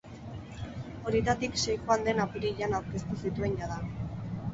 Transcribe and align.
Horietatik 1.09 1.59
sei 1.63 1.75
joan 1.81 2.07
den 2.07 2.21
apirilean 2.23 2.73
aurkeztu 2.79 3.19
zituen 3.27 3.59
jada. 3.61 3.79